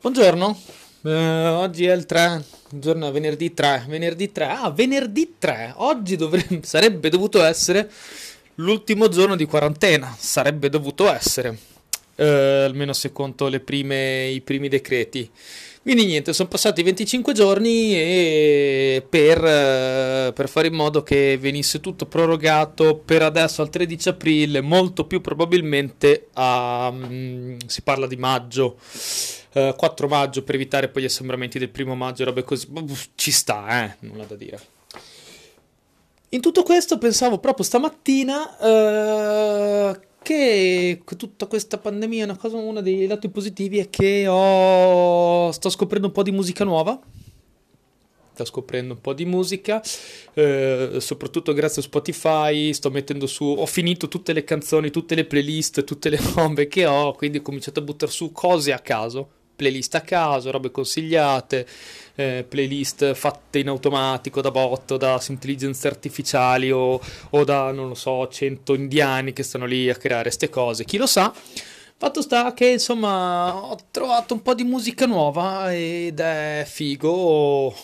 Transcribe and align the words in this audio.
Buongiorno, 0.00 0.56
eh, 1.02 1.46
oggi 1.48 1.86
è 1.86 1.92
il 1.92 2.06
3, 2.06 2.44
giorno 2.70 3.10
venerdì 3.10 3.52
3, 3.52 3.86
venerdì 3.88 4.30
3, 4.30 4.44
ah 4.44 4.70
venerdì 4.70 5.34
3, 5.40 5.72
oggi 5.78 6.14
dovrebbe, 6.14 6.60
sarebbe 6.62 7.08
dovuto 7.08 7.42
essere 7.42 7.90
l'ultimo 8.54 9.08
giorno 9.08 9.34
di 9.34 9.44
quarantena, 9.44 10.14
sarebbe 10.16 10.68
dovuto 10.68 11.12
essere, 11.12 11.58
eh, 12.14 12.62
almeno 12.64 12.92
se 12.92 13.10
conto 13.10 13.50
prime, 13.58 14.28
i 14.28 14.40
primi 14.40 14.68
decreti. 14.68 15.28
Quindi 15.88 16.04
niente, 16.04 16.34
sono 16.34 16.50
passati 16.50 16.82
25 16.82 17.32
giorni 17.32 17.94
e 17.94 19.02
per, 19.08 19.42
eh, 19.42 20.32
per, 20.34 20.46
fare 20.46 20.66
in 20.66 20.74
modo 20.74 21.02
che 21.02 21.38
venisse 21.40 21.80
tutto 21.80 22.04
prorogato 22.04 22.96
per 23.02 23.22
adesso 23.22 23.62
al 23.62 23.70
13 23.70 24.10
aprile, 24.10 24.60
molto 24.60 25.06
più 25.06 25.22
probabilmente 25.22 26.26
a, 26.34 26.88
um, 26.92 27.56
si 27.64 27.80
parla 27.80 28.06
di 28.06 28.16
maggio. 28.16 28.76
4 29.50 29.80
eh, 29.80 30.08
maggio 30.10 30.42
per 30.42 30.56
evitare 30.56 30.88
poi 30.88 31.04
gli 31.04 31.06
assembramenti 31.06 31.58
del 31.58 31.70
primo 31.70 31.94
maggio 31.94 32.20
e 32.20 32.24
robe 32.26 32.44
così. 32.44 32.68
Ci 33.14 33.30
sta, 33.30 33.86
eh, 33.86 33.96
nulla 34.00 34.24
da 34.24 34.34
dire. 34.34 34.60
In 36.28 36.42
tutto 36.42 36.64
questo 36.64 36.98
pensavo 36.98 37.38
proprio 37.38 37.64
stamattina 37.64 38.58
uh, 38.58 39.98
che 40.28 41.00
tutta 41.16 41.46
questa 41.46 41.78
pandemia, 41.78 42.24
una 42.24 42.36
cosa, 42.36 42.58
uno 42.58 42.82
dei 42.82 43.06
lati 43.06 43.30
positivi 43.30 43.78
è 43.78 43.88
che 43.88 44.26
ho, 44.28 45.50
sto 45.52 45.70
scoprendo 45.70 46.08
un 46.08 46.12
po' 46.12 46.22
di 46.22 46.32
musica 46.32 46.64
nuova. 46.64 47.00
Sto 48.34 48.44
scoprendo 48.44 48.92
un 48.92 49.00
po' 49.00 49.14
di 49.14 49.24
musica, 49.24 49.82
eh, 50.34 50.96
soprattutto 50.98 51.54
grazie 51.54 51.80
a 51.80 51.84
Spotify. 51.86 52.74
Sto 52.74 52.90
mettendo 52.90 53.26
su, 53.26 53.42
ho 53.42 53.64
finito 53.64 54.08
tutte 54.08 54.34
le 54.34 54.44
canzoni, 54.44 54.90
tutte 54.90 55.14
le 55.14 55.24
playlist, 55.24 55.82
tutte 55.84 56.10
le 56.10 56.20
robe 56.34 56.68
che 56.68 56.84
ho, 56.84 57.14
quindi 57.14 57.38
ho 57.38 57.42
cominciato 57.42 57.80
a 57.80 57.82
buttare 57.82 58.12
su 58.12 58.30
cose 58.30 58.74
a 58.74 58.80
caso 58.80 59.30
playlist 59.58 59.96
a 59.96 60.02
caso, 60.02 60.52
robe 60.52 60.70
consigliate, 60.70 61.66
eh, 62.14 62.46
playlist 62.48 63.14
fatte 63.14 63.58
in 63.58 63.66
automatico 63.66 64.40
da 64.40 64.52
bot, 64.52 64.96
da 64.96 65.20
intelligenze 65.28 65.88
artificiali 65.88 66.70
o, 66.70 67.00
o, 67.30 67.44
da, 67.44 67.72
non 67.72 67.88
lo 67.88 67.94
so, 67.94 68.28
100 68.28 68.74
indiani 68.74 69.32
che 69.32 69.42
stanno 69.42 69.66
lì 69.66 69.90
a 69.90 69.96
creare 69.96 70.22
queste 70.22 70.48
cose, 70.48 70.84
chi 70.84 70.96
lo 70.96 71.06
sa. 71.06 71.34
Fatto 72.00 72.22
sta 72.22 72.54
che 72.54 72.68
insomma 72.68 73.56
ho 73.56 73.76
trovato 73.90 74.32
un 74.32 74.42
po' 74.42 74.54
di 74.54 74.62
musica 74.62 75.04
nuova 75.04 75.74
ed 75.74 76.20
è 76.20 76.64
figo 76.64 77.74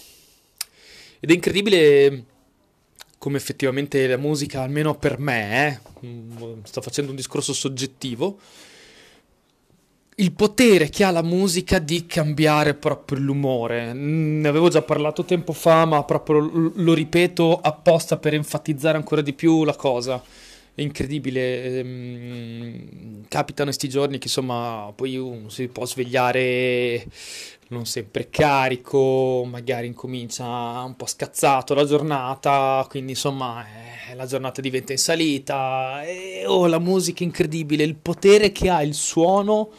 ed 1.18 1.30
è 1.30 1.34
incredibile 1.34 2.24
come 3.18 3.38
effettivamente 3.38 4.06
la 4.06 4.18
musica, 4.18 4.60
almeno 4.60 4.94
per 4.94 5.18
me, 5.18 5.80
eh, 6.02 6.56
sto 6.62 6.82
facendo 6.82 7.10
un 7.10 7.16
discorso 7.16 7.52
soggettivo, 7.52 8.38
il 10.16 10.32
potere 10.32 10.90
che 10.90 11.02
ha 11.02 11.10
la 11.10 11.22
musica 11.22 11.78
di 11.78 12.06
cambiare 12.06 12.74
proprio 12.74 13.18
l'umore. 13.18 13.92
Ne 13.92 14.46
avevo 14.46 14.68
già 14.68 14.82
parlato 14.82 15.24
tempo 15.24 15.52
fa, 15.52 15.84
ma 15.86 16.04
proprio 16.04 16.72
lo 16.74 16.92
ripeto 16.94 17.60
apposta 17.60 18.16
per 18.16 18.34
enfatizzare 18.34 18.96
ancora 18.96 19.22
di 19.22 19.32
più 19.32 19.64
la 19.64 19.74
cosa. 19.74 20.22
È 20.74 20.80
incredibile. 20.82 21.78
Ehm, 21.78 23.24
capitano 23.28 23.70
questi 23.70 23.88
giorni 23.88 24.18
che 24.18 24.26
insomma 24.26 24.92
poi 24.94 25.16
uno 25.16 25.48
si 25.48 25.66
può 25.68 25.84
svegliare 25.84 27.04
non 27.68 27.86
sempre 27.86 28.28
carico, 28.30 29.44
magari 29.48 29.86
incomincia 29.88 30.44
un 30.44 30.94
po' 30.96 31.06
scazzato 31.06 31.74
la 31.74 31.84
giornata, 31.84 32.86
quindi 32.88 33.12
insomma 33.12 33.64
eh, 34.10 34.14
la 34.14 34.26
giornata 34.26 34.60
diventa 34.60 34.92
in 34.92 34.98
salita. 34.98 36.04
E 36.04 36.44
oh, 36.46 36.66
la 36.66 36.78
musica 36.78 37.20
è 37.22 37.26
incredibile, 37.26 37.82
il 37.82 37.96
potere 37.96 38.52
che 38.52 38.68
ha 38.68 38.82
il 38.82 38.94
suono 38.94 39.70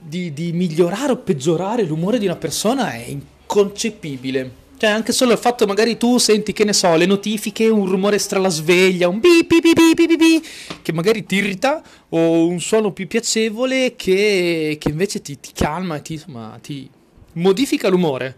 di, 0.00 0.32
di 0.32 0.52
migliorare 0.52 1.12
o 1.12 1.16
peggiorare 1.18 1.84
l'umore 1.84 2.18
di 2.18 2.26
una 2.26 2.36
persona 2.36 2.92
è 2.92 3.04
inconcepibile. 3.06 4.58
Cioè, 4.80 4.88
anche 4.88 5.12
solo 5.12 5.32
il 5.32 5.38
fatto 5.38 5.66
magari 5.66 5.98
tu 5.98 6.16
senti, 6.16 6.54
che 6.54 6.64
ne 6.64 6.72
so, 6.72 6.96
le 6.96 7.04
notifiche, 7.04 7.68
un 7.68 7.84
rumore 7.84 8.18
strala 8.18 8.48
sveglia, 8.48 9.08
un 9.08 9.20
bi 9.20 9.44
bi 9.46 9.60
bi 9.60 9.74
bi 9.74 10.16
bi 10.16 10.42
che 10.80 10.92
magari 10.94 11.26
ti 11.26 11.34
irrita, 11.34 11.82
o 12.08 12.46
un 12.46 12.58
suono 12.60 12.90
più 12.90 13.06
piacevole 13.06 13.94
che, 13.94 14.78
che 14.80 14.88
invece 14.88 15.20
ti, 15.20 15.38
ti 15.38 15.50
calma 15.52 15.96
e 15.96 16.02
ti, 16.02 16.14
insomma, 16.14 16.58
ti 16.62 16.88
modifica 17.34 17.88
l'umore. 17.90 18.36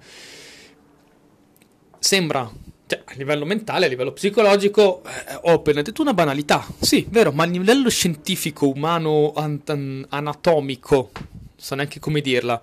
Sembra, 2.01 2.51
cioè, 2.89 3.03
a 3.05 3.13
livello 3.15 3.45
mentale, 3.45 3.87
a 3.87 3.89
livello 3.89 4.11
psicologico, 4.11 5.03
eh, 5.05 5.39
ho 5.43 5.53
appena 5.53 5.81
detto 5.83 6.03
una 6.03 6.13
banalità. 6.13 6.67
Sì, 6.81 7.07
vero, 7.09 7.31
ma 7.31 7.45
a 7.45 7.47
livello 7.47 7.89
scientifico, 7.89 8.67
umano, 8.67 9.33
an- 9.37 9.61
an- 9.67 10.07
anatomico, 10.09 11.13
so 11.63 11.75
neanche 11.77 12.01
come 12.01 12.21
dirla. 12.21 12.61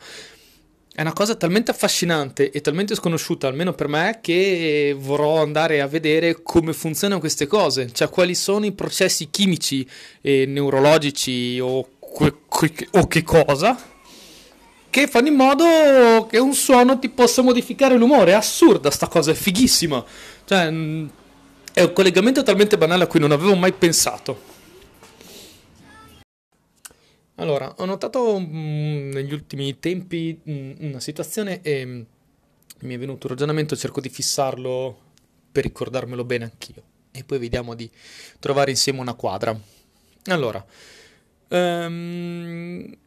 È 0.94 1.02
una 1.02 1.14
cosa 1.14 1.36
talmente 1.36 1.72
affascinante 1.72 2.52
e 2.52 2.60
talmente 2.60 2.94
sconosciuta, 2.94 3.48
almeno 3.48 3.74
per 3.74 3.88
me, 3.88 4.20
che 4.22 4.94
vorrò 4.98 5.42
andare 5.42 5.80
a 5.80 5.88
vedere 5.88 6.42
come 6.42 6.74
funzionano 6.74 7.22
queste 7.22 7.48
cose, 7.48 7.90
cioè 7.94 8.10
quali 8.10 8.36
sono 8.36 8.66
i 8.66 8.74
processi 8.74 9.30
chimici 9.30 9.88
e 10.20 10.46
neurologici 10.46 11.58
o, 11.62 11.88
que- 12.00 12.36
que- 12.50 12.88
o 12.92 13.08
che 13.08 13.24
cosa 13.24 13.98
che 14.90 15.08
fanno 15.08 15.28
in 15.28 15.36
modo 15.36 16.28
che 16.30 16.40
un 16.40 16.54
suono 16.54 16.98
ti 17.00 17.10
possa 17.10 17.42
modificare 17.42 17.96
l'umore. 17.96 18.32
È 18.32 18.36
assurda 18.36 18.90
sta 18.90 19.08
cosa, 19.08 19.32
è 19.32 19.36
fighissima. 19.36 20.04
Cioè, 20.46 20.64
è 20.64 20.68
un 20.68 21.94
collegamento 21.94 22.44
talmente 22.44 22.78
banale 22.78 23.04
a 23.04 23.08
cui 23.08 23.20
non 23.20 23.32
avevo 23.32 23.56
mai 23.56 23.72
pensato. 23.72 24.49
Allora, 27.40 27.74
ho 27.78 27.86
notato 27.86 28.38
mh, 28.38 29.12
negli 29.14 29.32
ultimi 29.32 29.80
tempi 29.80 30.38
mh, 30.44 30.72
una 30.80 31.00
situazione 31.00 31.62
e 31.62 31.86
mh, 31.86 32.06
mi 32.82 32.96
è 32.96 32.98
venuto 32.98 33.28
un 33.28 33.34
ragionamento, 33.34 33.78
cerco 33.78 34.02
di 34.02 34.10
fissarlo 34.10 35.08
per 35.50 35.64
ricordarmelo 35.64 36.26
bene 36.26 36.44
anch'io 36.44 36.84
e 37.12 37.24
poi 37.24 37.40
vediamo 37.40 37.76
di 37.76 37.90
trovare 38.40 38.72
insieme 38.72 39.00
una 39.00 39.14
quadra. 39.14 39.58
Allora, 40.26 40.64
um, 41.48 42.98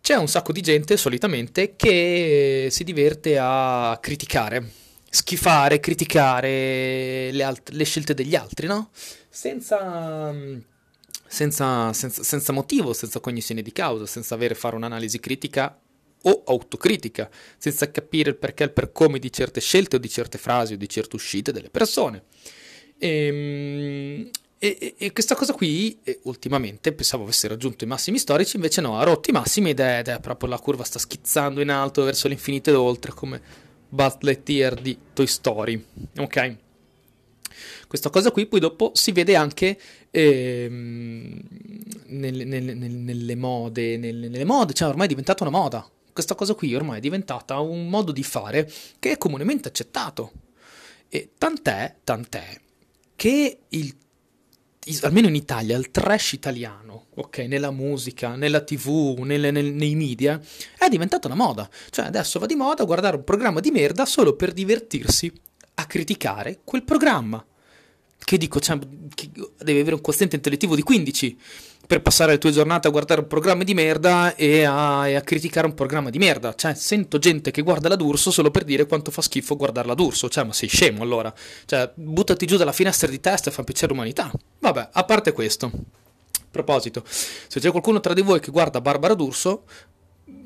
c'è 0.00 0.14
un 0.14 0.28
sacco 0.28 0.52
di 0.52 0.60
gente 0.60 0.96
solitamente 0.96 1.74
che 1.74 2.68
si 2.70 2.84
diverte 2.84 3.38
a 3.40 3.98
criticare, 4.00 4.70
schifare, 5.10 5.80
criticare 5.80 7.32
le, 7.32 7.42
alt- 7.42 7.70
le 7.70 7.84
scelte 7.84 8.14
degli 8.14 8.36
altri, 8.36 8.68
no? 8.68 8.90
Senza 9.28 10.32
senza, 11.28 11.92
senza, 11.92 12.22
senza 12.22 12.52
motivo, 12.52 12.92
senza 12.92 13.20
cognizione 13.20 13.62
di 13.62 13.72
causa, 13.72 14.06
senza 14.06 14.34
avere 14.34 14.54
fare 14.54 14.74
un'analisi 14.74 15.20
critica 15.20 15.78
o 16.22 16.42
autocritica, 16.46 17.30
senza 17.56 17.90
capire 17.90 18.30
il 18.30 18.36
perché 18.36 18.64
e 18.64 18.66
il 18.66 18.72
per 18.72 18.90
come 18.90 19.18
di 19.18 19.30
certe 19.30 19.60
scelte 19.60 19.96
o 19.96 19.98
di 19.98 20.08
certe 20.08 20.38
frasi 20.38 20.72
o 20.72 20.76
di 20.76 20.88
certe 20.88 21.16
uscite 21.16 21.52
delle 21.52 21.70
persone. 21.70 22.24
Ehm, 22.98 24.28
e, 24.60 24.76
e, 24.80 24.94
e, 24.98 25.12
questa 25.12 25.36
cosa 25.36 25.52
qui, 25.52 26.00
eh, 26.02 26.18
ultimamente, 26.24 26.92
pensavo 26.92 27.22
avesse 27.22 27.46
raggiunto 27.46 27.84
i 27.84 27.86
massimi 27.86 28.18
storici, 28.18 28.56
invece 28.56 28.80
no, 28.80 28.98
ha 28.98 29.04
rotto 29.04 29.30
i 29.30 29.32
massimi 29.32 29.70
ed 29.70 29.78
è, 29.78 29.98
ed 30.00 30.08
è 30.08 30.18
proprio 30.18 30.48
la 30.48 30.58
curva 30.58 30.82
sta 30.82 30.98
schizzando 30.98 31.60
in 31.60 31.70
alto 31.70 32.02
verso 32.02 32.26
l'infinito 32.26 32.70
ed 32.70 32.76
oltre, 32.76 33.12
come 33.12 33.40
Buzz 33.88 34.16
Lightyear 34.20 34.74
di 34.74 34.98
Toy 35.12 35.26
Story. 35.26 35.84
Ok? 36.16 36.56
Questa 37.88 38.10
cosa 38.10 38.30
qui 38.30 38.44
poi 38.44 38.60
dopo 38.60 38.90
si 38.92 39.12
vede 39.12 39.34
anche 39.34 39.80
ehm, 40.10 41.40
nelle, 42.08 42.44
nelle, 42.44 42.74
nelle, 42.74 43.34
mode, 43.34 43.96
nelle, 43.96 44.44
mode, 44.44 44.74
cioè 44.74 44.88
ormai 44.88 45.06
è 45.06 45.08
diventata 45.08 45.42
una 45.42 45.56
moda. 45.56 45.90
Questa 46.12 46.34
cosa 46.34 46.52
qui 46.52 46.74
ormai 46.74 46.98
è 46.98 47.00
diventata 47.00 47.58
un 47.60 47.88
modo 47.88 48.12
di 48.12 48.22
fare 48.22 48.70
che 48.98 49.12
è 49.12 49.16
comunemente 49.16 49.68
accettato. 49.68 50.32
E 51.08 51.30
tant'è, 51.38 51.96
tant'è, 52.04 52.60
che 53.16 53.58
il 53.68 53.96
almeno 55.02 55.28
in 55.28 55.34
Italia, 55.34 55.76
il 55.76 55.90
trash 55.90 56.32
italiano, 56.32 57.06
ok, 57.14 57.38
nella 57.38 57.70
musica, 57.70 58.36
nella 58.36 58.60
tv, 58.60 59.18
nelle, 59.20 59.50
nel, 59.50 59.72
nei 59.72 59.94
media, 59.94 60.40
è 60.78 60.88
diventata 60.88 61.26
una 61.26 61.36
moda. 61.36 61.68
Cioè 61.90 62.06
adesso 62.06 62.38
va 62.38 62.46
di 62.46 62.54
moda 62.54 62.84
guardare 62.84 63.16
un 63.16 63.24
programma 63.24 63.60
di 63.60 63.70
merda 63.70 64.04
solo 64.06 64.34
per 64.34 64.52
divertirsi 64.52 65.30
a 65.74 65.86
criticare 65.86 66.60
quel 66.64 66.84
programma 66.84 67.44
che 68.24 68.36
dico, 68.36 68.60
cioè, 68.60 68.78
devi 68.78 69.80
avere 69.80 69.94
un 69.94 70.00
quoziente 70.00 70.36
intellettivo 70.36 70.74
di 70.74 70.82
15 70.82 71.38
per 71.88 72.02
passare 72.02 72.32
le 72.32 72.38
tue 72.38 72.50
giornate 72.50 72.86
a 72.86 72.90
guardare 72.90 73.22
un 73.22 73.26
programma 73.26 73.64
di 73.64 73.72
merda 73.72 74.34
e 74.34 74.62
a, 74.64 75.08
e 75.08 75.14
a, 75.14 75.22
criticare 75.22 75.66
un 75.66 75.72
programma 75.72 76.10
di 76.10 76.18
merda. 76.18 76.54
Cioè, 76.54 76.74
sento 76.74 77.18
gente 77.18 77.50
che 77.50 77.62
guarda 77.62 77.88
la 77.88 77.96
D'Urso 77.96 78.30
solo 78.30 78.50
per 78.50 78.64
dire 78.64 78.86
quanto 78.86 79.10
fa 79.10 79.22
schifo 79.22 79.56
guardare 79.56 79.88
la 79.88 79.94
D'Urso. 79.94 80.28
Cioè, 80.28 80.44
ma 80.44 80.52
sei 80.52 80.68
scemo 80.68 81.02
allora. 81.02 81.32
Cioè, 81.64 81.90
buttati 81.94 82.44
giù 82.44 82.58
dalla 82.58 82.72
finestra 82.72 83.08
di 83.08 83.18
testa 83.20 83.48
e 83.48 83.52
fa 83.54 83.64
piacere 83.64 83.92
l'umanità. 83.92 84.30
Vabbè, 84.58 84.90
a 84.92 85.04
parte 85.04 85.32
questo. 85.32 85.66
A 85.66 86.50
proposito, 86.50 87.02
se 87.06 87.58
c'è 87.58 87.70
qualcuno 87.70 88.00
tra 88.00 88.12
di 88.12 88.20
voi 88.20 88.40
che 88.40 88.50
guarda 88.50 88.82
Barbara 88.82 89.14
D'Urso, 89.14 89.64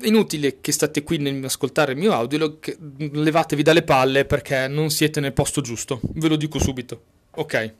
inutile 0.03 0.61
che 0.61 0.71
state 0.71 1.03
qui 1.03 1.17
nell'ascoltare 1.17 1.91
il 1.91 1.97
mio 1.97 2.13
audio, 2.13 2.57
levatevi 2.97 3.63
dalle 3.63 3.83
palle 3.83 4.23
perché 4.23 4.69
non 4.69 4.89
siete 4.89 5.19
nel 5.19 5.33
posto 5.33 5.59
giusto. 5.59 5.99
Ve 6.13 6.29
lo 6.29 6.37
dico 6.37 6.57
subito. 6.57 7.01
Ok. 7.35 7.73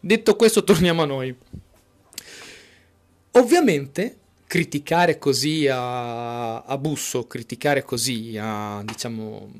Detto 0.00 0.36
questo, 0.36 0.64
torniamo 0.64 1.02
a 1.02 1.06
noi. 1.06 1.34
Ovviamente 3.32 4.18
criticare 4.46 5.18
così 5.18 5.66
a, 5.68 6.62
a 6.62 6.78
busso, 6.78 7.26
criticare 7.26 7.82
così 7.82 8.36
a, 8.40 8.82
diciamo, 8.84 9.50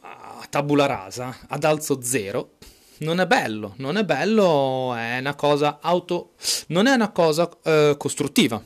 a 0.00 0.46
tabula 0.48 0.86
rasa, 0.86 1.38
ad 1.48 1.64
alzo 1.64 2.02
zero, 2.02 2.52
non 2.98 3.20
è 3.20 3.26
bello, 3.26 3.74
non 3.76 3.96
è 3.96 4.04
bello, 4.04 4.94
è 4.94 5.18
una 5.18 5.34
cosa 5.34 5.78
auto, 5.80 6.32
non 6.68 6.86
è 6.86 6.92
una 6.92 7.10
cosa 7.10 7.48
eh, 7.62 7.94
costruttiva. 7.98 8.62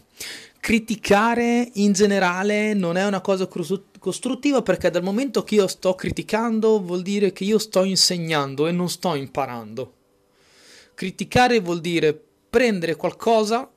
Criticare 0.64 1.72
in 1.75 1.93
generale 1.93 2.72
non 2.72 2.96
è 2.96 3.05
una 3.05 3.20
cosa 3.20 3.46
costruttiva 3.99 4.62
perché 4.62 4.88
dal 4.88 5.02
momento 5.02 5.44
che 5.44 5.56
io 5.56 5.66
sto 5.66 5.94
criticando 5.94 6.81
vuol 6.81 7.02
dire 7.02 7.34
che 7.34 7.44
io 7.44 7.58
sto 7.58 7.84
insegnando 7.84 8.66
e 8.66 8.72
non 8.72 8.88
sto 8.88 9.14
imparando. 9.14 9.93
Criticare 10.94 11.61
vuol 11.61 11.82
dire 11.82 12.19
prendere 12.49 12.96
qualcosa 12.96 13.70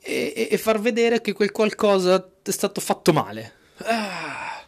e, 0.00 0.48
e 0.50 0.56
far 0.56 0.80
vedere 0.80 1.20
che 1.20 1.34
quel 1.34 1.52
qualcosa 1.52 2.26
è 2.42 2.50
stato 2.50 2.80
fatto 2.80 3.12
male. 3.12 3.52
Ah, 3.80 4.64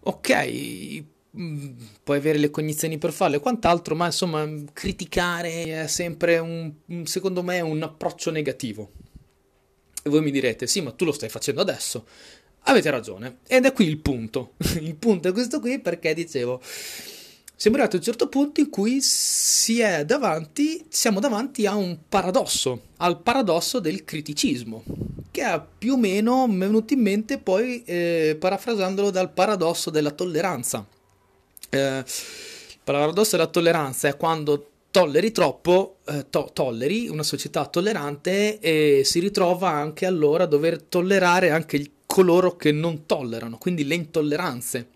ok, 0.00 1.04
mm, 1.36 1.70
puoi 2.02 2.16
avere 2.16 2.38
le 2.38 2.48
cognizioni 2.48 2.96
per 2.96 3.12
farlo 3.12 3.36
e 3.36 3.40
quant'altro, 3.40 3.94
ma 3.94 4.06
insomma, 4.06 4.48
criticare 4.72 5.82
è 5.82 5.86
sempre 5.88 6.38
un, 6.38 6.72
secondo 7.04 7.42
me, 7.42 7.60
un 7.60 7.82
approccio 7.82 8.30
negativo. 8.30 8.92
E 10.08 10.10
voi 10.10 10.22
mi 10.22 10.30
direte, 10.30 10.66
sì, 10.66 10.80
ma 10.80 10.90
tu 10.90 11.04
lo 11.04 11.12
stai 11.12 11.28
facendo 11.28 11.60
adesso. 11.60 12.06
Avete 12.62 12.90
ragione. 12.90 13.40
Ed 13.46 13.66
è 13.66 13.72
qui 13.74 13.86
il 13.86 13.98
punto. 13.98 14.54
il 14.80 14.94
punto 14.96 15.28
è 15.28 15.32
questo 15.32 15.60
qui 15.60 15.78
perché 15.78 16.14
dicevo 16.14 16.62
siamo 17.54 17.76
arrivati 17.76 17.96
a 17.96 17.98
un 17.98 18.04
certo 18.04 18.28
punto 18.28 18.60
in 18.60 18.70
cui 18.70 19.00
si 19.00 19.80
è 19.80 20.04
davanti, 20.04 20.86
siamo 20.88 21.18
davanti 21.18 21.66
a 21.66 21.74
un 21.74 21.98
paradosso, 22.08 22.82
al 22.98 23.20
paradosso 23.20 23.80
del 23.80 24.04
criticismo, 24.04 24.84
che 25.32 25.42
è 25.42 25.60
più 25.76 25.94
o 25.94 25.96
meno 25.96 26.46
venuto 26.48 26.94
in 26.94 27.00
mente 27.00 27.38
poi 27.38 27.82
eh, 27.84 28.36
parafrasandolo 28.38 29.10
dal 29.10 29.32
paradosso 29.32 29.90
della 29.90 30.12
tolleranza. 30.12 30.86
Eh, 31.68 31.98
il 31.98 32.78
paradosso 32.84 33.36
della 33.36 33.48
tolleranza 33.48 34.06
è 34.06 34.16
quando 34.16 34.70
tolleri 34.90 35.32
troppo, 35.32 35.98
eh, 36.06 36.26
to- 36.30 36.50
tolleri 36.52 37.08
una 37.08 37.22
società 37.22 37.66
tollerante 37.66 38.58
e 38.58 39.02
si 39.04 39.20
ritrova 39.20 39.70
anche 39.70 40.06
allora 40.06 40.44
a 40.44 40.46
dover 40.46 40.82
tollerare 40.82 41.50
anche 41.50 41.90
coloro 42.06 42.56
che 42.56 42.72
non 42.72 43.06
tollerano, 43.06 43.58
quindi 43.58 43.84
le 43.84 43.94
intolleranze 43.94 44.88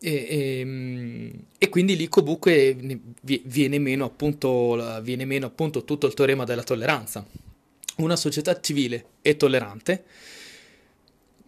e, 0.00 0.26
e, 0.28 0.60
ehm, 0.60 1.32
e, 1.58 1.68
quindi 1.68 1.96
lì 1.96 2.08
comunque 2.08 2.76
viene 3.22 3.78
meno, 3.78 4.04
appunto, 4.04 5.00
viene 5.02 5.24
meno 5.24 5.46
appunto 5.46 5.84
tutto 5.84 6.06
il 6.06 6.14
teorema 6.14 6.44
della 6.44 6.62
tolleranza. 6.62 7.26
Una 7.96 8.16
società 8.16 8.60
civile 8.60 9.06
e 9.22 9.36
tollerante 9.36 10.04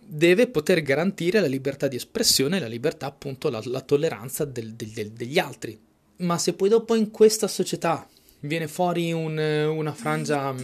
deve 0.00 0.48
poter 0.48 0.82
garantire 0.82 1.40
la 1.40 1.46
libertà 1.46 1.86
di 1.86 1.94
espressione 1.94 2.58
la 2.58 2.66
libertà, 2.66 3.06
appunto, 3.06 3.48
la, 3.50 3.60
la 3.64 3.80
tolleranza 3.80 4.44
del, 4.44 4.74
del, 4.74 5.12
degli 5.12 5.38
altri. 5.38 5.78
Ma 6.20 6.38
se 6.38 6.54
poi 6.54 6.68
dopo 6.68 6.94
in 6.94 7.10
questa 7.10 7.48
società 7.48 8.08
viene 8.40 8.68
fuori 8.68 9.12
un, 9.12 9.36
una 9.38 9.92
frangia 9.92 10.52
mm, 10.52 10.58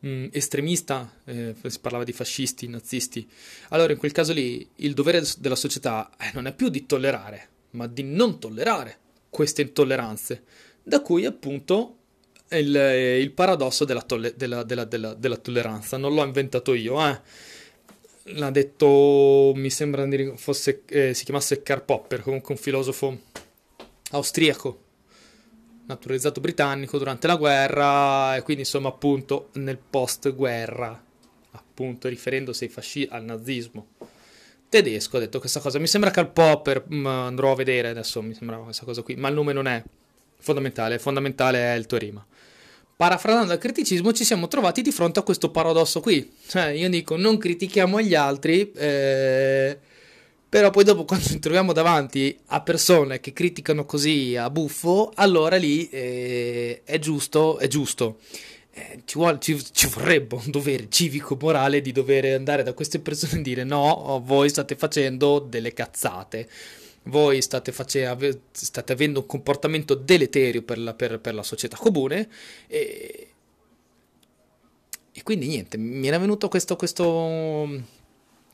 mh, 0.00 0.08
mm, 0.08 0.26
estremista, 0.32 1.12
eh, 1.24 1.54
si 1.66 1.80
parlava 1.80 2.04
di 2.04 2.12
fascisti, 2.12 2.68
nazisti, 2.68 3.28
allora 3.70 3.92
in 3.92 3.98
quel 3.98 4.12
caso 4.12 4.32
lì 4.32 4.68
il 4.76 4.94
dovere 4.94 5.22
della 5.38 5.56
società 5.56 6.10
eh, 6.18 6.30
non 6.34 6.46
è 6.46 6.54
più 6.54 6.68
di 6.68 6.86
tollerare, 6.86 7.48
ma 7.70 7.86
di 7.86 8.02
non 8.02 8.38
tollerare 8.38 8.98
queste 9.28 9.62
intolleranze, 9.62 10.42
da 10.82 11.00
cui 11.00 11.24
appunto 11.24 11.96
il, 12.50 12.76
eh, 12.76 13.20
il 13.20 13.30
paradosso 13.32 13.84
della, 13.84 14.02
tolle- 14.02 14.34
della, 14.36 14.62
della, 14.64 14.84
della, 14.84 15.36
tolleranza. 15.36 15.96
Non 15.96 16.14
l'ho 16.14 16.24
inventato 16.24 16.74
io, 16.74 17.06
eh. 17.06 17.20
L'ha 18.34 18.50
detto, 18.50 19.52
mi 19.54 19.70
sembra 19.70 20.06
fosse, 20.36 20.82
eh, 20.88 21.14
si 21.14 21.24
chiamasse 21.24 21.62
Karl 21.62 21.84
Popper, 21.84 22.20
comunque 22.20 22.54
un 22.54 22.60
filosofo 22.60 23.18
austriaco 24.10 24.84
naturalizzato 25.86 26.40
britannico 26.40 26.98
durante 26.98 27.26
la 27.26 27.36
guerra 27.36 28.36
e 28.36 28.42
quindi 28.42 28.62
insomma 28.62 28.88
appunto 28.88 29.48
nel 29.54 29.78
post 29.78 30.32
guerra 30.34 31.02
appunto 31.52 32.08
riferendosi 32.08 32.68
fasci- 32.68 33.08
al 33.10 33.24
nazismo 33.24 33.88
tedesco 34.70 35.16
ha 35.16 35.20
detto 35.20 35.40
questa 35.40 35.60
cosa. 35.60 35.78
Mi 35.78 35.88
sembra 35.88 36.10
Karl 36.10 36.30
Popper 36.30 36.84
mm, 36.90 37.06
andrò 37.06 37.52
a 37.52 37.56
vedere 37.56 37.88
adesso 37.88 38.22
mi 38.22 38.34
sembrava 38.34 38.64
questa 38.64 38.84
cosa 38.84 39.02
qui 39.02 39.16
ma 39.16 39.28
il 39.28 39.34
nome 39.34 39.52
non 39.52 39.66
è 39.66 39.82
fondamentale 40.38 40.98
fondamentale 40.98 41.58
è 41.58 41.76
il 41.76 41.86
teorema. 41.86 42.24
Parafrasando 42.96 43.52
il 43.52 43.58
criticismo 43.58 44.12
ci 44.12 44.24
siamo 44.24 44.46
trovati 44.46 44.82
di 44.82 44.92
fronte 44.92 45.18
a 45.18 45.22
questo 45.22 45.50
paradosso 45.50 46.00
qui. 46.00 46.32
Cioè 46.46 46.66
io 46.68 46.88
dico 46.88 47.16
non 47.16 47.36
critichiamo 47.36 48.00
gli 48.00 48.14
altri 48.14 48.70
eh, 48.72 49.78
però 50.50 50.70
poi 50.70 50.82
dopo 50.82 51.04
quando 51.04 51.26
ci 51.26 51.38
troviamo 51.38 51.72
davanti 51.72 52.36
a 52.46 52.60
persone 52.60 53.20
che 53.20 53.32
criticano 53.32 53.86
così 53.86 54.34
a 54.34 54.50
buffo, 54.50 55.12
allora 55.14 55.54
lì 55.54 55.88
eh, 55.90 56.82
è 56.82 56.98
giusto, 56.98 57.58
è 57.58 57.68
giusto. 57.68 58.18
Eh, 58.72 59.02
ci, 59.04 59.16
vuole, 59.16 59.38
ci, 59.40 59.56
ci, 59.72 59.86
vorrebbe 59.86 60.34
un 60.34 60.50
dovere 60.50 60.88
civico-morale 60.88 61.80
di 61.80 61.92
dover 61.92 62.34
andare 62.34 62.64
da 62.64 62.72
queste 62.72 62.98
persone 62.98 63.38
e 63.38 63.42
dire 63.42 63.62
no, 63.62 64.20
voi 64.24 64.48
state 64.48 64.74
facendo 64.74 65.38
delle 65.38 65.72
cazzate, 65.72 66.48
voi 67.04 67.40
state, 67.42 67.70
face- 67.70 68.40
state 68.50 68.92
avendo 68.92 69.20
un 69.20 69.26
comportamento 69.26 69.94
deleterio 69.94 70.62
per 70.62 70.78
la, 70.78 70.94
per, 70.94 71.20
per 71.20 71.34
la 71.34 71.44
società 71.44 71.76
comune 71.76 72.28
e, 72.66 73.28
e, 75.12 75.22
quindi 75.22 75.46
niente, 75.46 75.76
mi 75.76 76.08
era 76.08 76.18
venuto 76.18 76.48
questo, 76.48 76.74
questo 76.74 77.98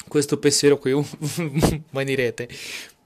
questo 0.09 0.39
pensiero 0.39 0.79
qui, 0.79 0.93
voi 1.91 2.05
direte, 2.05 2.49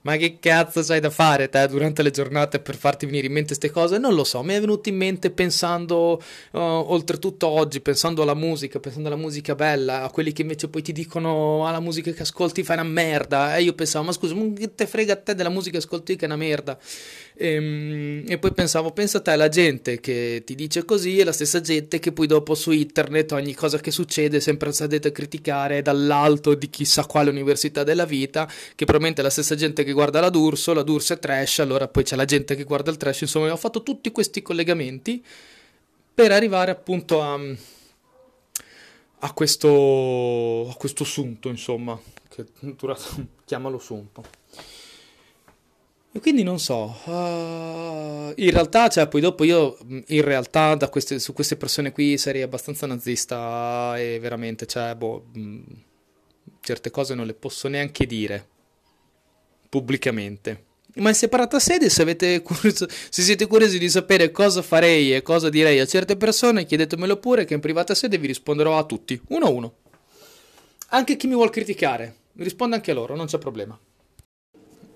ma 0.03 0.17
che 0.17 0.39
cazzo 0.41 0.83
c'hai 0.83 1.01
da 1.01 1.11
fare 1.11 1.51
te 1.51 1.67
durante 1.69 2.03
le 2.03 2.11
giornate 2.11 2.59
per 2.59 2.75
farti 2.77 3.05
venire 3.05 3.27
in 3.27 3.33
mente 3.33 3.49
queste 3.49 3.71
cose? 3.71 3.99
Non 3.99 4.15
lo 4.15 4.25
so, 4.25 4.43
mi 4.43 4.55
è 4.55 4.61
venuto 4.61 4.89
in 4.89 4.97
mente 4.97 5.31
pensando, 5.31 6.23
uh, 6.53 6.59
oltretutto 6.59 7.47
oggi, 7.47 7.83
pensando 7.83 8.23
alla 8.23 8.35
musica, 8.35 8.81
pensando 8.81 9.09
alla 9.09 9.19
musica 9.19 9.55
bella, 9.55 10.05
a 10.05 10.11
quelli 10.11 10.33
che 10.33 10.41
invece 10.41 10.69
poi 10.69 10.81
ti 10.81 10.93
dicono 10.93 11.67
ah, 11.67 11.71
la 11.71 11.81
musica 11.81 12.11
che 12.13 12.23
ascolti 12.23 12.63
fa 12.63 12.75
una 12.75 12.83
merda. 12.83 13.57
E 13.57 13.63
io 13.63 13.75
pensavo, 13.75 14.07
ma 14.07 14.13
scusa, 14.13 14.35
ma 14.35 14.51
che 14.55 14.75
te 14.75 14.87
frega 14.87 15.13
a 15.13 15.17
te 15.17 15.35
della 15.35 15.51
musica 15.51 15.73
che 15.73 15.85
ascolti 15.85 16.17
che 16.17 16.23
è 16.23 16.29
una 16.29 16.37
merda? 16.37 16.79
E, 17.41 17.55
ehm, 17.55 18.25
e, 18.29 18.39
poi 18.39 18.53
pensavo, 18.53 18.93
pensa 18.93 19.21
te, 19.21 19.35
la 19.35 19.49
gente 19.49 19.99
che 19.99 20.43
ti 20.45 20.55
dice 20.55 20.85
così 20.85 21.21
è 21.21 21.25
la 21.25 21.33
stessa 21.33 21.63
gente 21.63 21.99
che 21.99 22.13
poi 22.13 22.27
dopo 22.27 22.55
su 22.55 22.71
internet 22.71 23.33
ogni 23.33 23.55
cosa 23.55 23.79
che 23.79 23.91
succede 23.91 24.41
sempre 24.41 24.71
sadete 24.73 25.09
a 25.09 25.11
criticare 25.11 25.81
dall'alto 25.81 26.55
di 26.55 26.69
chissà 26.69 27.07
quale 27.07 27.31
università 27.31 27.83
della 27.83 28.05
vita, 28.05 28.47
che 28.47 28.85
probabilmente 28.85 29.23
è 29.23 29.25
la 29.25 29.31
stessa 29.31 29.55
gente 29.55 29.85
che 29.85 29.93
guarda 29.93 30.21
la 30.21 30.29
D'Urso, 30.29 30.75
la 30.75 30.83
D'Urso 30.83 31.15
è 31.15 31.19
trash, 31.19 31.61
allora 31.61 31.89
poi 31.89 32.05
c'è 32.05 32.15
la 32.15 32.27
gente 32.27 32.55
che 32.55 32.65
guarda 32.65 32.91
il 32.91 32.99
trash, 32.99 33.23
insomma 33.23 33.51
ho 33.51 33.57
fatto 33.57 33.83
tutti 33.83 34.13
questi 34.13 34.43
collegamenti 34.43 35.25
per 36.15 36.33
arrivare 36.33 36.71
appunto 36.73 37.23
a, 37.23 37.41
a, 39.21 39.33
questo, 39.33 40.69
a 40.71 40.75
questo 40.75 41.05
sunto, 41.05 41.49
insomma, 41.49 41.99
che 42.29 42.45
chiamalo 43.47 43.79
sunto. 43.79 44.25
E 46.13 46.19
quindi 46.19 46.43
non 46.43 46.59
so, 46.59 46.97
uh, 47.05 48.33
in 48.35 48.51
realtà, 48.51 48.89
cioè, 48.89 49.07
poi 49.07 49.21
dopo 49.21 49.45
io, 49.45 49.79
in 50.07 50.23
realtà, 50.23 50.77
queste, 50.91 51.21
su 51.21 51.33
queste 51.33 51.57
persone 51.57 51.93
qui 51.93 52.19
sarei 52.19 52.43
abbastanza 52.43 52.85
nazista 52.87 53.97
e 53.97 54.19
veramente, 54.19 54.67
cioè, 54.67 54.97
boh, 54.97 55.27
certe 56.61 56.91
cose 56.91 57.15
non 57.15 57.27
le 57.27 57.35
posso 57.35 57.69
neanche 57.69 58.07
dire 58.07 58.49
pubblicamente. 59.69 60.65
Ma 60.97 61.11
in 61.11 61.15
separata 61.15 61.61
sede, 61.61 61.89
se, 61.89 62.43
curioso, 62.43 62.89
se 62.89 63.23
siete 63.23 63.47
curiosi 63.47 63.79
di 63.79 63.89
sapere 63.89 64.33
cosa 64.33 64.61
farei 64.61 65.15
e 65.15 65.23
cosa 65.23 65.49
direi 65.49 65.79
a 65.79 65.87
certe 65.87 66.17
persone, 66.17 66.67
chiedetemelo 66.67 67.19
pure 67.19 67.45
che 67.45 67.55
in 67.55 67.61
privata 67.61 67.95
sede 67.95 68.19
vi 68.19 68.27
risponderò 68.27 68.77
a 68.77 68.85
tutti, 68.85 69.19
uno 69.29 69.47
a 69.47 69.49
uno. 69.49 69.75
Anche 70.89 71.17
chi 71.17 71.29
mi 71.29 71.35
vuole 71.35 71.51
criticare, 71.51 72.17
risponde 72.35 72.75
anche 72.75 72.91
a 72.91 72.95
loro, 72.95 73.15
non 73.15 73.27
c'è 73.27 73.39
problema. 73.39 73.79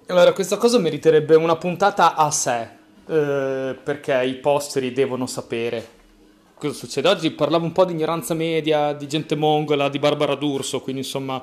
Allora, 0.09 0.35
questa 0.35 0.59
cosa 0.59 0.79
meriterebbe 0.79 1.35
una 1.35 1.57
puntata 1.57 2.15
a 2.15 2.31
sé, 2.31 2.69
eh, 3.07 3.75
perché 3.83 4.23
i 4.23 4.35
posteri 4.35 4.93
devono 4.93 5.27
sapere 5.27 5.89
cosa 6.57 6.75
succede. 6.75 7.09
Oggi 7.09 7.31
parlavo 7.31 7.65
un 7.65 7.73
po' 7.73 7.87
di 7.87 7.93
ignoranza 7.93 8.35
media, 8.35 8.93
di 8.93 9.09
gente 9.09 9.35
mongola, 9.35 9.89
di 9.89 9.99
Barbara 9.99 10.35
D'Urso, 10.35 10.83
quindi 10.83 11.01
insomma 11.01 11.43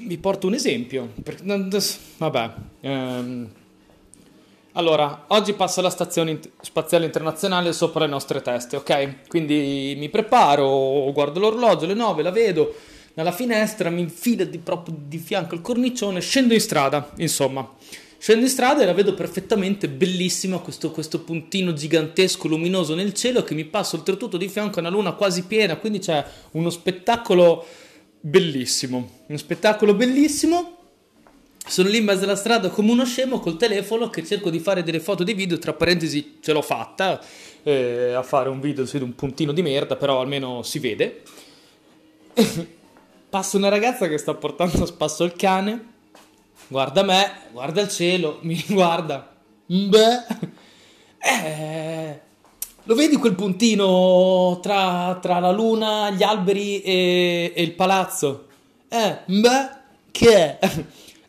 vi 0.00 0.18
porto 0.18 0.46
un 0.46 0.52
esempio. 0.52 1.12
Vabbè. 2.18 2.52
Ehm, 2.80 3.50
allora, 4.72 5.24
oggi 5.28 5.54
passa 5.54 5.80
la 5.80 5.88
stazione 5.88 6.38
spaziale 6.60 7.06
internazionale 7.06 7.72
sopra 7.72 8.04
le 8.04 8.10
nostre 8.10 8.42
teste, 8.42 8.76
ok? 8.76 9.26
Quindi 9.26 9.94
mi 9.96 10.10
preparo, 10.10 11.10
guardo 11.14 11.40
l'orologio, 11.40 11.86
le 11.86 11.94
9, 11.94 12.22
la 12.22 12.30
vedo 12.30 12.74
dalla 13.16 13.32
finestra, 13.32 13.88
mi 13.88 14.02
infilo 14.02 14.44
di, 14.44 14.58
proprio 14.58 14.94
di 15.08 15.16
fianco 15.16 15.54
al 15.54 15.62
cornicione, 15.62 16.20
scendo 16.20 16.52
in 16.52 16.60
strada, 16.60 17.12
insomma. 17.16 17.66
Scendo 18.18 18.44
in 18.44 18.50
strada 18.50 18.82
e 18.82 18.84
la 18.84 18.92
vedo 18.92 19.14
perfettamente 19.14 19.88
bellissima, 19.88 20.58
questo, 20.58 20.90
questo 20.90 21.20
puntino 21.20 21.72
gigantesco 21.72 22.46
luminoso 22.46 22.94
nel 22.94 23.14
cielo 23.14 23.42
che 23.42 23.54
mi 23.54 23.64
passa 23.64 23.96
oltretutto 23.96 24.36
di 24.36 24.50
fianco 24.50 24.76
a 24.76 24.80
una 24.80 24.90
luna 24.90 25.12
quasi 25.12 25.44
piena, 25.44 25.76
quindi 25.76 26.00
c'è 26.00 26.22
uno 26.50 26.68
spettacolo 26.68 27.66
bellissimo, 28.20 29.22
uno 29.28 29.38
spettacolo 29.38 29.94
bellissimo. 29.94 30.76
Sono 31.66 31.88
lì 31.88 31.96
in 31.96 32.04
mezzo 32.04 32.24
alla 32.24 32.36
strada 32.36 32.68
come 32.68 32.90
uno 32.90 33.06
scemo 33.06 33.40
col 33.40 33.56
telefono 33.56 34.10
che 34.10 34.26
cerco 34.26 34.50
di 34.50 34.58
fare 34.58 34.82
delle 34.82 35.00
foto 35.00 35.24
di 35.24 35.32
video, 35.32 35.58
tra 35.58 35.72
parentesi 35.72 36.36
ce 36.42 36.52
l'ho 36.52 36.60
fatta 36.60 37.18
eh, 37.62 38.12
a 38.12 38.22
fare 38.22 38.50
un 38.50 38.60
video 38.60 38.84
su 38.84 38.98
un 38.98 39.14
puntino 39.14 39.52
di 39.52 39.62
merda, 39.62 39.96
però 39.96 40.20
almeno 40.20 40.62
si 40.62 40.78
vede. 40.80 41.22
Passa 43.36 43.58
una 43.58 43.68
ragazza 43.68 44.08
che 44.08 44.16
sta 44.16 44.32
portando 44.32 44.84
a 44.84 44.86
spasso 44.86 45.22
il 45.22 45.34
cane, 45.34 45.88
guarda 46.68 47.02
me, 47.02 47.32
guarda 47.52 47.82
il 47.82 47.90
cielo, 47.90 48.38
mi 48.40 48.64
guarda. 48.66 49.30
Beh, 49.66 50.24
eh, 51.18 52.20
lo 52.84 52.94
vedi 52.94 53.16
quel 53.16 53.34
puntino 53.34 54.58
tra, 54.62 55.18
tra 55.20 55.38
la 55.38 55.50
luna, 55.50 56.08
gli 56.12 56.22
alberi 56.22 56.80
e, 56.80 57.52
e 57.54 57.62
il 57.62 57.72
palazzo? 57.72 58.46
Eh, 58.88 59.18
beh, 59.26 59.68
che 60.10 60.58
è? 60.58 60.70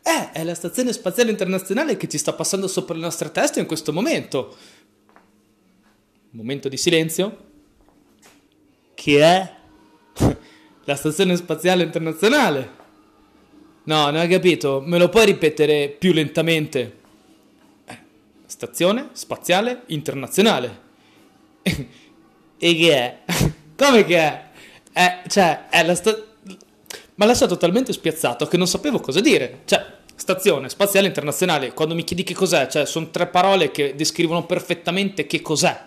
Eh, 0.08 0.30
è 0.32 0.42
la 0.44 0.54
stazione 0.54 0.94
spaziale 0.94 1.30
internazionale 1.30 1.98
che 1.98 2.08
ci 2.08 2.16
sta 2.16 2.32
passando 2.32 2.66
sopra 2.68 2.94
le 2.94 3.02
nostre 3.02 3.30
teste 3.30 3.60
in 3.60 3.66
questo 3.66 3.92
momento. 3.92 4.56
Momento 6.30 6.70
di 6.70 6.78
silenzio. 6.78 7.36
Che 8.94 9.22
è? 9.22 9.54
la 10.88 10.96
stazione 10.96 11.36
spaziale 11.36 11.82
internazionale. 11.82 12.70
No, 13.84 14.04
non 14.06 14.16
hai 14.16 14.28
capito. 14.28 14.82
Me 14.82 14.96
lo 14.96 15.10
puoi 15.10 15.26
ripetere 15.26 15.88
più 15.90 16.14
lentamente? 16.14 16.96
Eh, 17.84 17.98
stazione 18.46 19.10
spaziale 19.12 19.82
internazionale. 19.88 20.80
e 21.62 22.74
che 22.74 22.94
è? 22.94 23.18
Come 23.76 24.04
che 24.06 24.16
è? 24.16 24.44
Eh, 24.94 25.28
cioè, 25.28 25.68
è 25.68 25.84
la 25.84 25.94
stazione... 25.94 26.26
Ma 27.16 27.26
lasciato 27.26 27.58
talmente 27.58 27.92
spiazzato 27.92 28.46
che 28.46 28.56
non 28.56 28.66
sapevo 28.66 28.98
cosa 28.98 29.20
dire. 29.20 29.60
Cioè, 29.66 29.96
Stazione 30.14 30.70
Spaziale 30.70 31.06
Internazionale, 31.06 31.74
quando 31.74 31.94
mi 31.94 32.02
chiedi 32.02 32.22
che 32.22 32.34
cos'è, 32.34 32.66
cioè 32.66 32.86
sono 32.86 33.10
tre 33.10 33.26
parole 33.26 33.70
che 33.70 33.94
descrivono 33.94 34.46
perfettamente 34.46 35.26
che 35.26 35.42
cos'è. 35.42 35.86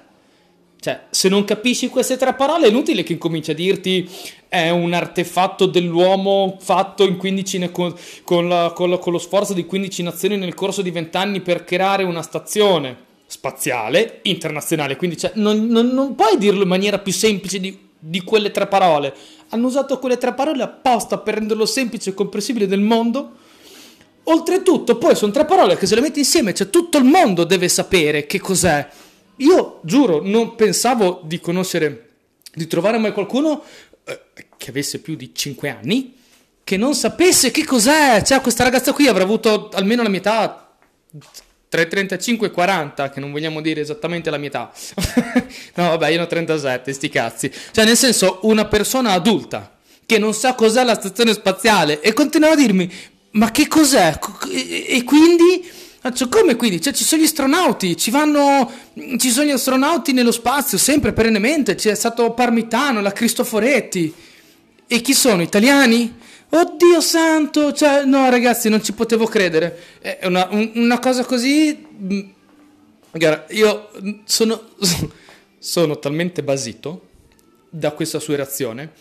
Cioè, 0.82 1.02
se 1.12 1.30
non 1.30 1.46
capisci 1.46 1.90
queste 1.90 2.18
tre 2.18 2.34
parole 2.34 2.66
è 2.66 2.70
inutile 2.70 3.04
che 3.04 3.14
incominci 3.14 3.52
a 3.52 3.54
dirti 3.54 4.10
è 4.48 4.72
un 4.72 4.94
artefatto 4.94 5.68
dell'uomo 5.68 6.58
fatto 6.60 7.06
in 7.06 7.18
15 7.18 7.70
con, 7.70 7.94
con, 8.24 8.48
la, 8.48 8.74
con, 8.76 8.90
la, 8.90 8.98
con 8.98 9.14
lo 9.14 9.20
sforzo 9.20 9.54
di 9.54 9.68
15 9.68 10.02
nazioni 10.02 10.38
nel 10.38 10.56
corso 10.56 10.82
di 10.82 10.90
20 10.90 11.18
anni 11.18 11.42
per 11.42 11.66
creare 11.66 12.02
una 12.02 12.24
stazione 12.24 12.98
spaziale 13.28 14.22
internazionale. 14.24 14.96
Quindi 14.96 15.18
cioè, 15.18 15.34
non, 15.36 15.68
non, 15.68 15.90
non, 15.90 16.16
puoi 16.16 16.36
dirlo 16.40 16.64
in 16.64 16.70
maniera 16.70 16.98
più 16.98 17.14
semplice 17.14 17.60
di, 17.60 17.78
di 18.00 18.22
quelle 18.22 18.50
tre 18.50 18.66
parole. 18.66 19.14
Hanno 19.50 19.68
usato 19.68 20.00
quelle 20.00 20.18
tre 20.18 20.34
parole 20.34 20.64
apposta 20.64 21.20
per 21.20 21.36
renderlo 21.36 21.68
semplice 21.68 22.10
e 22.10 22.14
comprensibile 22.16 22.66
del 22.66 22.82
mondo 22.82 23.34
Oltretutto, 24.24 24.98
poi 24.98 25.16
sono 25.16 25.32
tre 25.32 25.46
parole 25.46 25.78
che 25.78 25.88
se 25.88 25.96
le 25.96 26.02
metti 26.02 26.20
insieme, 26.20 26.54
cioè 26.54 26.70
tutto 26.70 27.00
il 27.00 27.04
mondo 27.04 27.44
deve 27.44 27.68
sapere 27.68 28.28
che 28.28 28.40
cos'è. 28.40 28.88
Io 29.41 29.79
giuro, 29.83 30.21
non 30.24 30.55
pensavo 30.55 31.21
di 31.24 31.39
conoscere, 31.39 32.10
di 32.53 32.67
trovare 32.67 32.98
mai 32.98 33.12
qualcuno 33.12 33.63
eh, 34.03 34.21
che 34.57 34.69
avesse 34.69 35.00
più 35.00 35.15
di 35.15 35.31
5 35.33 35.69
anni 35.69 36.15
che 36.63 36.77
non 36.77 36.93
sapesse 36.93 37.51
che 37.51 37.65
cos'è. 37.65 38.21
Cioè, 38.24 38.41
questa 38.41 38.63
ragazza 38.63 38.93
qui 38.93 39.07
avrà 39.07 39.24
avuto 39.24 39.69
almeno 39.74 40.03
la 40.03 40.10
mia 40.10 40.19
età 40.19 40.75
tra 41.67 41.81
i 41.81 41.88
35 41.88 42.48
e 42.48 42.50
i 42.50 42.53
40, 42.53 43.10
che 43.10 43.19
non 43.19 43.31
vogliamo 43.31 43.62
dire 43.62 43.81
esattamente 43.81 44.29
la 44.29 44.38
mia 44.38 44.50
età. 44.50 44.71
no, 45.75 45.89
vabbè, 45.89 46.10
io 46.10 46.17
ne 46.17 46.24
ho 46.24 46.27
37, 46.27 46.93
sti 46.93 47.10
cazzi. 47.10 47.51
Cioè, 47.71 47.86
nel 47.86 47.98
senso, 47.98 48.39
una 48.43 48.65
persona 48.65 49.12
adulta 49.12 49.77
che 50.05 50.17
non 50.17 50.33
sa 50.33 50.53
cos'è 50.53 50.83
la 50.83 50.95
stazione 50.95 51.33
spaziale 51.33 52.01
e 52.01 52.13
continua 52.13 52.51
a 52.51 52.55
dirmi 52.55 52.91
ma 53.31 53.51
che 53.51 53.67
cos'è? 53.67 54.19
E 54.51 55.03
quindi? 55.05 55.69
Cioè, 56.10 56.29
come 56.29 56.55
quindi? 56.55 56.81
Cioè, 56.81 56.93
ci 56.93 57.03
sono 57.03 57.22
gli 57.22 57.25
astronauti, 57.25 57.96
ci 57.96 58.10
vanno, 58.10 58.72
ci 59.17 59.29
sono 59.29 59.46
gli 59.46 59.51
astronauti 59.51 60.13
nello 60.13 60.31
spazio, 60.31 60.79
sempre, 60.79 61.13
perennemente. 61.13 61.75
C'è 61.75 61.93
stato 61.93 62.31
Parmitano, 62.34 63.01
la 63.01 63.12
Cristoforetti. 63.12 64.12
E 64.88 65.01
chi 65.01 65.13
sono? 65.13 65.43
Italiani? 65.43 66.17
Oddio 66.50 67.00
santo! 67.01 67.72
Cioè, 67.72 68.03
no, 68.05 68.29
ragazzi, 68.31 68.67
non 68.67 68.84
ci 68.84 68.93
potevo 68.93 69.27
credere. 69.27 69.77
È 70.00 70.20
una, 70.24 70.50
una 70.74 71.00
cosa 71.00 71.24
così. 71.24 71.86
Mm, 72.01 72.20
guarda, 73.12 73.46
io 73.53 73.91
sono, 74.25 74.70
sono 75.60 76.00
talmente 76.00 76.41
basito 76.41 77.10
da 77.70 77.91
questa 77.91 78.20
sua 78.20 78.38
reazione 78.38 78.91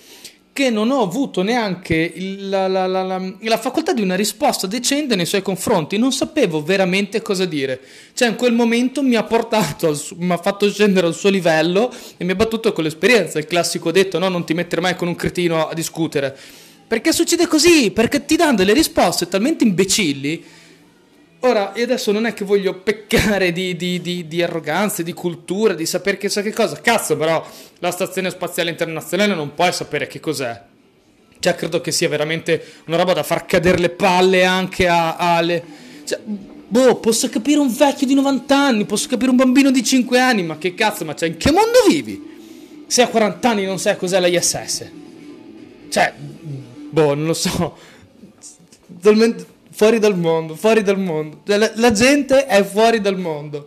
che 0.52 0.68
non 0.68 0.90
ho 0.90 1.00
avuto 1.00 1.42
neanche 1.42 2.12
la, 2.38 2.66
la, 2.66 2.86
la, 2.86 3.02
la, 3.02 3.58
facoltà 3.58 3.92
di 3.92 4.02
una 4.02 4.16
risposta 4.16 4.66
decente 4.66 5.14
nei 5.14 5.24
suoi 5.24 5.42
confronti, 5.42 5.96
non 5.96 6.12
sapevo 6.12 6.62
veramente 6.62 7.22
cosa 7.22 7.44
dire. 7.44 7.80
Cioè, 8.12 8.28
in 8.28 8.36
quel 8.36 8.52
momento 8.52 9.02
mi 9.02 9.14
ha 9.14 9.22
portato, 9.22 9.98
mi 10.16 10.32
ha 10.32 10.36
fatto 10.36 10.70
scendere 10.70 11.06
al 11.06 11.14
suo 11.14 11.30
livello 11.30 11.92
e 12.16 12.24
mi 12.24 12.32
ha 12.32 12.34
battuto 12.34 12.72
con 12.72 12.84
l'esperienza. 12.84 13.38
Il 13.38 13.46
classico 13.46 13.92
detto: 13.92 14.18
no, 14.18 14.28
non 14.28 14.44
ti 14.44 14.54
mettere 14.54 14.80
mai 14.80 14.96
con 14.96 15.08
un 15.08 15.14
cretino 15.14 15.68
a 15.68 15.74
discutere. 15.74 16.36
Perché 16.86 17.12
succede 17.12 17.46
così? 17.46 17.92
Perché 17.92 18.24
ti 18.24 18.34
danno 18.34 18.56
delle 18.56 18.72
risposte 18.72 19.28
talmente 19.28 19.62
imbecilli. 19.62 20.44
Ora, 21.42 21.72
io 21.74 21.84
adesso 21.84 22.12
non 22.12 22.26
è 22.26 22.34
che 22.34 22.44
voglio 22.44 22.74
peccare 22.80 23.50
di, 23.50 23.74
di, 23.74 24.02
di, 24.02 24.28
di 24.28 24.42
arroganza, 24.42 25.02
di 25.02 25.14
cultura, 25.14 25.72
di 25.72 25.86
sapere 25.86 26.18
che 26.18 26.28
sa 26.28 26.42
che 26.42 26.52
cosa. 26.52 26.78
Cazzo, 26.82 27.16
però, 27.16 27.42
la 27.78 27.90
Stazione 27.90 28.28
Spaziale 28.28 28.68
Internazionale 28.68 29.34
non 29.34 29.54
puoi 29.54 29.72
sapere 29.72 30.06
che 30.06 30.20
cos'è. 30.20 30.60
Cioè, 31.38 31.54
credo 31.54 31.80
che 31.80 31.92
sia 31.92 32.10
veramente 32.10 32.62
una 32.86 32.98
roba 32.98 33.14
da 33.14 33.22
far 33.22 33.46
cadere 33.46 33.78
le 33.78 33.88
palle 33.88 34.44
anche 34.44 34.86
a, 34.86 35.16
alle... 35.16 35.64
Cioè, 36.04 36.18
boh, 36.24 36.96
posso 36.96 37.30
capire 37.30 37.58
un 37.58 37.74
vecchio 37.74 38.06
di 38.06 38.12
90 38.12 38.54
anni, 38.54 38.84
posso 38.84 39.08
capire 39.08 39.30
un 39.30 39.36
bambino 39.36 39.70
di 39.70 39.82
5 39.82 40.18
anni, 40.18 40.42
ma 40.42 40.58
che 40.58 40.74
cazzo, 40.74 41.06
ma 41.06 41.14
cioè, 41.14 41.30
in 41.30 41.38
che 41.38 41.50
mondo 41.50 41.78
vivi? 41.88 42.84
Se 42.86 43.00
a 43.00 43.08
40 43.08 43.48
anni 43.48 43.64
non 43.64 43.78
sai 43.78 43.96
cos'è 43.96 44.20
la 44.20 44.26
ISS. 44.26 44.90
Cioè, 45.88 46.12
boh, 46.90 47.14
non 47.14 47.24
lo 47.24 47.32
so. 47.32 47.78
Talmente 49.00 49.49
fuori 49.80 49.98
dal 49.98 50.18
mondo, 50.18 50.56
fuori 50.56 50.82
dal 50.82 50.98
mondo. 50.98 51.40
Cioè, 51.46 51.56
la, 51.56 51.72
la, 51.76 51.90
gente 51.90 52.44
è 52.44 52.62
fuori 52.62 53.00
dal 53.00 53.18
mondo. 53.18 53.64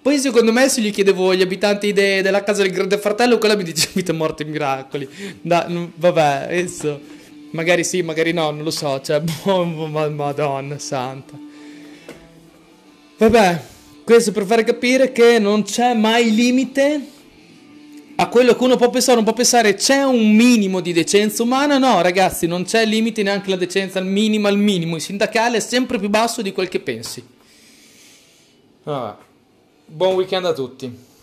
Poi 0.00 0.16
secondo 0.16 0.50
me 0.50 0.66
se 0.70 0.80
gli 0.80 0.90
chiedevo 0.90 1.28
agli 1.28 1.42
abitanti 1.42 1.92
de, 1.92 2.22
della 2.22 2.42
casa 2.42 2.62
del 2.62 2.72
grande 2.72 2.96
fratello, 2.96 3.36
quella 3.36 3.54
mi 3.54 3.62
dice 3.62 3.90
vita 3.92 4.14
morte 4.14 4.46
miracoli. 4.46 5.06
Da, 5.42 5.66
n- 5.68 5.92
vabbè, 5.94 6.44
adesso 6.44 6.98
magari 7.50 7.84
sì, 7.84 8.00
magari 8.00 8.32
no, 8.32 8.50
non 8.50 8.64
lo 8.64 8.70
so, 8.70 8.98
cioè, 9.02 9.20
boh, 9.44 9.62
madonna 10.08 10.78
santa. 10.78 11.34
Vabbè, 13.18 13.62
questo 14.02 14.32
per 14.32 14.46
fare 14.46 14.64
capire 14.64 15.12
che 15.12 15.38
non 15.38 15.64
c'è 15.64 15.92
mai 15.92 16.34
limite 16.34 16.98
a 18.20 18.28
quello 18.28 18.54
che 18.54 18.62
uno 18.62 18.76
può 18.76 18.90
pensare, 18.90 19.16
uno 19.16 19.24
può 19.24 19.32
pensare 19.32 19.74
c'è 19.74 20.02
un 20.02 20.34
minimo 20.34 20.80
di 20.80 20.92
decenza 20.92 21.42
umana, 21.42 21.78
no 21.78 22.02
ragazzi, 22.02 22.46
non 22.46 22.64
c'è 22.64 22.84
limite 22.84 23.22
neanche 23.22 23.48
la 23.48 23.56
decenza 23.56 23.98
al 23.98 24.04
minimo, 24.04 24.46
al 24.46 24.58
minimo, 24.58 24.96
il 24.96 25.00
sindacale 25.00 25.56
è 25.56 25.60
sempre 25.60 25.98
più 25.98 26.10
basso 26.10 26.42
di 26.42 26.52
quel 26.52 26.68
che 26.68 26.80
pensi. 26.80 27.26
Vabbè. 28.82 29.16
Buon 29.86 30.14
weekend 30.16 30.44
a 30.44 30.52
tutti. 30.52 31.08